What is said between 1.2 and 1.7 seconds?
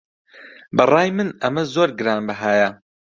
ئەمە